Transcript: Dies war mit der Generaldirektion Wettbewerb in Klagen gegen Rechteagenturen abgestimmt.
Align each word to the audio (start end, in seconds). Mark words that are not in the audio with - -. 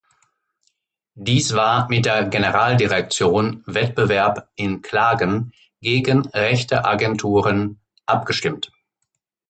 Dies 1.13 1.53
war 1.53 1.87
mit 1.87 2.05
der 2.07 2.23
Generaldirektion 2.23 3.61
Wettbewerb 3.67 4.49
in 4.55 4.81
Klagen 4.81 5.51
gegen 5.79 6.21
Rechteagenturen 6.29 7.79
abgestimmt. 8.07 8.71